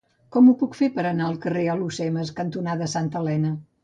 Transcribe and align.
Com 0.35 0.45
ho 0.47 0.53
puc 0.61 0.77
fer 0.77 0.87
per 0.95 1.03
anar 1.09 1.27
al 1.31 1.37
carrer 1.43 1.65
Alhucemas 1.73 2.31
cantonada 2.39 2.89
Santa 2.95 3.21
Elena? 3.25 3.53